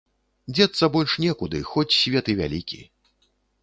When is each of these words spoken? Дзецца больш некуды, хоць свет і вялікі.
Дзецца 0.55 0.89
больш 0.95 1.13
некуды, 1.25 1.63
хоць 1.71 1.87
свет 2.01 2.25
і 2.35 2.39
вялікі. 2.45 2.85